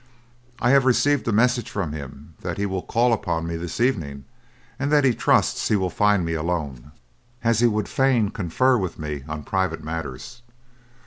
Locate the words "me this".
3.45-3.79